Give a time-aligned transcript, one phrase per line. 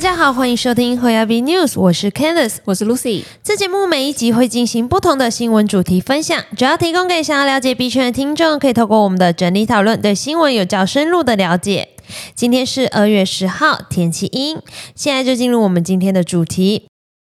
[0.00, 3.22] 大家好，欢迎收听 h o y a B News，我是 Candice，我是 Lucy。
[3.42, 11.90] 这节目每一集会进行不同的新闻主题分享，主要提供给想要了解 B 圈的听众，可以透过我们的整理讨论，对新闻有较深入的了解。
[12.34, 14.56] 今天是二月十号，天气阴。
[14.94, 16.86] 现在就进入我们今天的主题。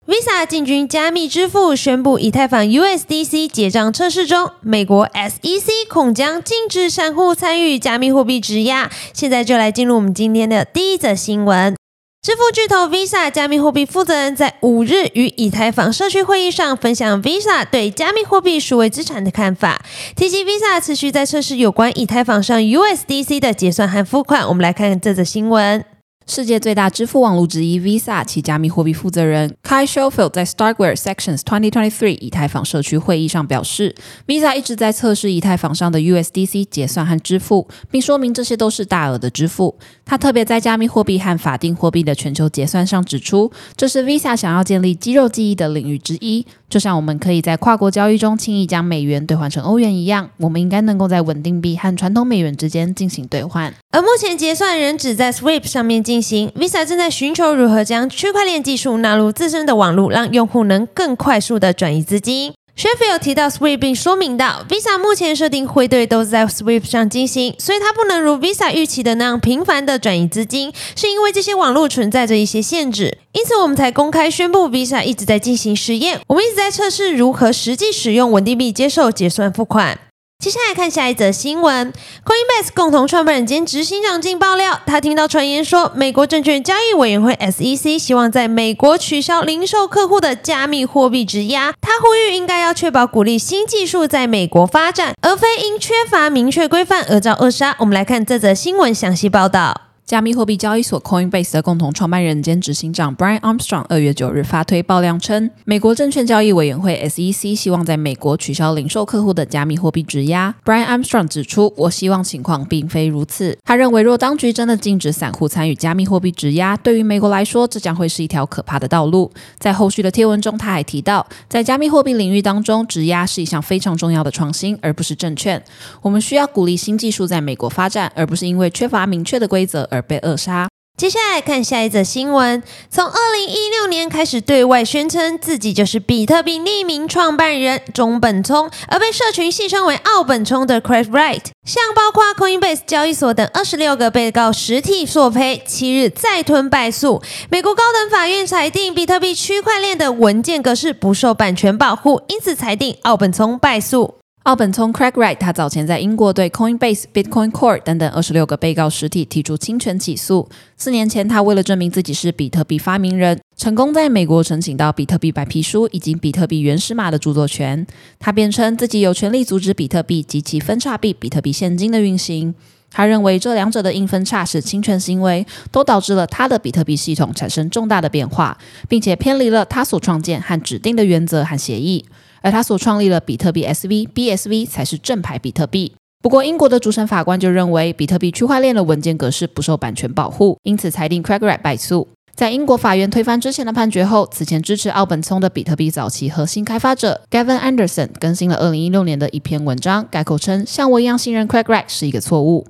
[0.08, 4.50] Visa 进军加密支付，宣布以太坊 USDC 结账测试中。
[4.62, 8.90] 美国 SEC 恐将禁止散户参与加密货币质押。
[9.12, 11.76] 现在就来进入我们今天的第一则新闻。
[12.24, 19.84] 支付巨头 Visa 加密货币负责人在五日与以太坊社区会议上分享 Visa 对加密货币数位资产的看法，
[20.16, 24.48] 提及 Visa 持续在测试有关以太坊上 USDC 的结算和付款。
[24.48, 25.84] 我们来看这则新闻。
[26.28, 33.94] 世界最大支付网络之一 Visa 其加密货币负责人 Kai Schofield 在 Starkware Sections 2023以太坊社区会议上表示
[34.28, 39.78] ，Visa 一直在测试以太坊上的 USDC 结算和支付，并说明这些都是大额的支付。
[40.06, 46.46] 他特别在加密货币和法定货币的全球结算上指出，这是 Visa 想要建立肌肉记忆的领域之一。
[46.72, 53.74] 就像我们可以在跨国交易中轻易将美元兑换成欧元一样，我们应该能够在稳定币和传统美元之间进行兑换。
[53.92, 62.54] 而目前结算仍只在 Swift 上面进行，Visa 正在寻求如何将区块链技术纳入自身的网络，让用户能更快速的转移资金。
[62.82, 80.00] Sheffield 提到 Swift 并说明到，Visa 目前设定汇兑都是在 Swift 上进行，所以它不能如 Visa 预期的那样频繁的转移资金，是因为这些网络存在着一些限制，因此我们才公开宣布 Visa 一直在进行实验，我们一直在测试如何实际使用稳定币接受结算付款。
[80.42, 81.94] 接下来看下一则新闻
[82.26, 91.76] ，Coinbase 共同创办人兼执行长竟爆料，他听到传言说，美国证券交易委员会 SEC 希望在美国取消零售客户的加密货币质押。
[91.80, 97.76] 他呼吁应该要确保鼓励新技术在美国发展，而非因缺乏明确规范而遭扼杀。
[97.78, 99.91] 我们来看这则新闻详细报道。
[100.12, 110.54] 加密货币交易所 Coinbase 的共同创办人兼执行长 Brian Armstrong 二月九日发推爆料称，美国证券交易委员会 SEC 希望在美国取消零售客户的加密货币质押。
[110.66, 113.58] Brian Armstrong 指出，我希望情况并非如此。
[113.64, 119.32] 他认为，若当局真的禁止散户参与加密货币质押，对于美国来说，这将会是一条可怕的道路。
[119.60, 125.64] 在后续的贴文中，他还提到，在加密货币领域当中，质押是一项非常重要的创新，而不是证券。
[126.02, 130.01] 我们需要鼓励新技术在美国发展，而不是因为缺乏明确的规则而。
[130.02, 130.68] 被扼杀。
[130.98, 132.62] 接下来看下一则新闻。
[132.92, 147.24] 从二零一六年开始对外宣称自己就是比特币匿名创办人中本聪，而被社群戏称为“奥本聪”的 Craig Wright，向包括 Coinbase 交易所等二十六个被告实体索赔，七日再吞败诉。
[147.50, 154.21] 美国高等法院裁定比特币区块链的文件格式不受版权保护，因此裁定奥本聪败诉。
[154.44, 160.50] 奥本聪 Craig Wright，他早前在英国对 Coinbase、Bitcoin Core 等等二十六个被告实体提出侵权起诉。
[160.76, 167.86] 四年前，他为了证明自己是比特币发明人，成功在美国申请到比特币白皮书以及比特币原始码的著作权。
[168.18, 172.56] 他辩称自己有权利阻止比特币及其分叉币比特币现金的运行。
[172.90, 178.58] 他认为这两者的硬分叉是侵权行为，都导致了他的比特币系统产生重大的变化，
[178.90, 182.04] 并且偏离了他所创建和指定的原则和协议。
[182.42, 185.94] 而他所创立的比特币 SV、BSV 才是正牌比特币。
[186.22, 192.08] 不过，英国的主审法官就认为比特币区块链的文件格式不受版权保护，因此裁定 Craigright 败诉。
[192.36, 202.66] 在英国法院推翻之前的判决后，此前支持奥本聪的比特币早期核心开发者 Gavin Anderson 更新了2016年的一篇文章，改口称像我一样信任 Craigright 是一个错误。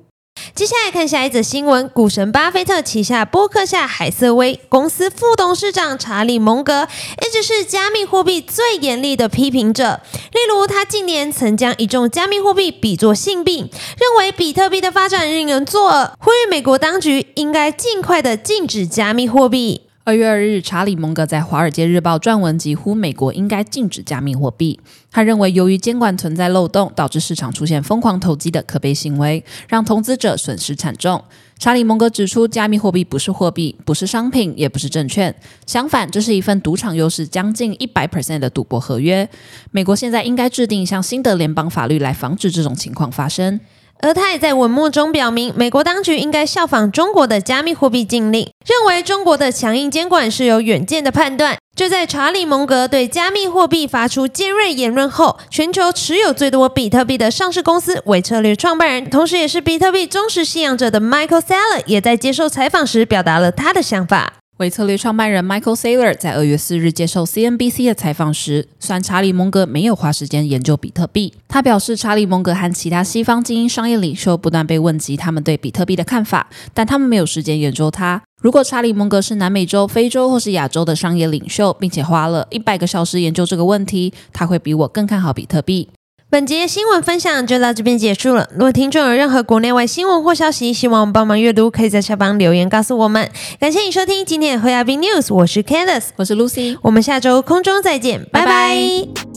[0.54, 6.86] 接下来看下一则新闻：股神巴菲特旗下波克夏海瑟威公司副董事长查理蒙格
[7.20, 10.00] 一直是加密货币最严厉的批评者。
[10.32, 19.91] 例如，他近年曾将一众加密货币比作性病，认为比特币的发展令人作呕，呼吁美国当局应该尽快的禁止加密货币。
[20.04, 24.80] 二月二日，查理蒙格在《华尔街日报》撰文，疾呼美国应该禁止加密货币。
[25.12, 31.22] 他认为，由于监管存在漏洞，导致市场出现疯狂投机的可悲行为，让投资者损失惨重。
[31.56, 35.32] 查理蒙格指出，加密货币不是货币，不是商品，也不是证券。
[35.66, 39.28] 相反，这是一份赌场优势将近一百 percent 的赌博合约。
[39.70, 43.60] 美国现在应该制定一项新的联邦法律来防止这种情况发生。
[44.02, 51.56] 而他也在文末中表明，美国当局应该效仿中国的加密货币禁令，认为中国的强硬监管是有远见的判断。
[51.74, 64.41] 就在查理蒙格对加密货币发出尖锐言论后，全球持有最多比特币的上市公司为策略创办人，同时也是比特币忠实信仰者的 Michael Saylor 也在接受采访时表达了他的想法。
[64.62, 78.22] 为策略创办人 Michael Saylor 在二月四日接受 CNBC 的采访时，虽然查理·蒙格没有花时间研究比特币，他表示，查理·蒙格和其他西方精英商业领袖不断被问及他们对比特币的看法，但他们没有时间研究它。
[78.40, 85.88] 如果查理·蒙格是南美洲、非洲或是亚洲的商业领袖，并且花了一百个小时研究这个问题，他会比我更看好比特币。
[86.32, 88.48] 本节新闻分享就到这边结束了。
[88.54, 93.30] 如果听众有任何国内外新闻或消息，希望我们帮忙阅读，可以在下方留言告诉我们。
[93.60, 99.31] 感谢你收听今天的 y a b News，我是 Candice，我是 Lucy，我们下周空中再见，拜拜。